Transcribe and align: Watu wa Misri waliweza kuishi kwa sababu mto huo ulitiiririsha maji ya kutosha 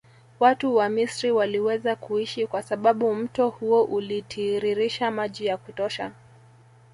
Watu 0.39 0.75
wa 0.75 0.89
Misri 0.89 1.31
waliweza 1.31 1.95
kuishi 1.95 2.47
kwa 2.47 2.61
sababu 2.63 3.15
mto 3.15 3.49
huo 3.49 3.83
ulitiiririsha 3.83 5.11
maji 5.11 5.45
ya 5.45 5.57
kutosha 5.57 6.11